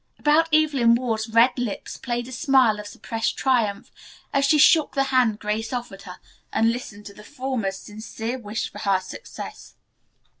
About 0.17 0.49
Evelyn 0.51 0.95
Ward's 0.95 1.29
red 1.29 1.55
lips 1.59 1.95
played 1.95 2.27
a 2.27 2.31
smile 2.31 2.79
of 2.79 2.87
suppressed 2.87 3.37
triumph 3.37 3.91
as 4.33 4.45
she 4.45 4.57
shook 4.57 4.95
the 4.95 5.03
hand 5.13 5.37
Grace 5.37 5.71
offered 5.71 6.01
her 6.09 6.17
and 6.51 6.71
listened 6.71 7.05
to 7.05 7.13
the 7.13 7.23
former's 7.23 7.77
sincere 7.77 8.39
wish 8.39 8.71
for 8.71 8.79
her 8.79 8.99
success. 8.99 9.75